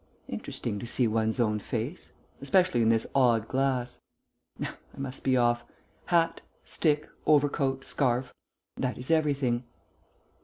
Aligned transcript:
Interesting, 0.27 0.79
to 0.79 0.87
see 0.87 1.07
one's 1.07 1.39
own 1.39 1.59
face. 1.59 2.11
Especially 2.41 2.81
in 2.81 2.89
this 2.89 3.05
odd 3.13 3.47
glass. 3.47 3.99
Now 4.57 4.73
I 4.95 4.97
must 4.99 5.23
be 5.23 5.37
off. 5.37 5.63
Hat, 6.05 6.41
stick, 6.63 7.07
overcoat, 7.27 7.85
scarf 7.85 8.33
that 8.77 8.97
is 8.97 9.11
everything." 9.11 9.63